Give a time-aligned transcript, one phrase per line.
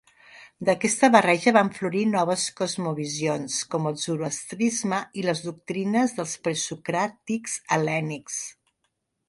[0.67, 8.45] D'aquesta barreja van florir noves cosmovisions, com el zoroastrisme i les doctrines dels presocràtics hel·lènics.